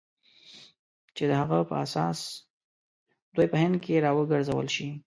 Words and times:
چې 1.15 1.23
د 1.29 1.31
هغه 1.41 1.59
په 1.69 1.75
اساس 1.85 2.19
دوی 3.35 3.47
په 3.51 3.57
هند 3.63 3.75
کې 3.83 4.03
را 4.05 4.11
وګرځول 4.17 4.67
شي. 4.75 4.89